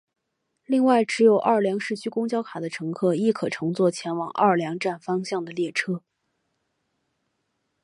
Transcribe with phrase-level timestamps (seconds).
[0.65, 6.01] 另外持有奥尔良市区公交卡的乘客亦可乘坐前往奥尔良站方向的列车。